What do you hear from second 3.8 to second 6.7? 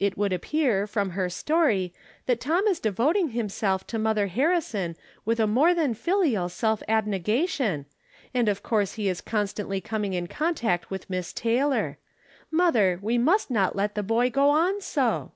to Mother Harrison with a more than filial